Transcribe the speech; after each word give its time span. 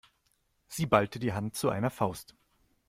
Sie 0.67 0.87
ballte 0.87 1.19
die 1.19 1.33
Hand 1.33 1.55
zu 1.55 1.69
einer 1.69 1.91
Faust. 1.91 2.33